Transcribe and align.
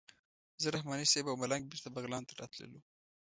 زه 0.61 0.67
رحماني 0.77 1.05
صیب 1.13 1.25
او 1.29 1.35
ملنګ 1.43 1.63
بېرته 1.71 1.87
بغلان 1.95 2.23
ته 2.27 2.33
راتللو. 2.41 2.79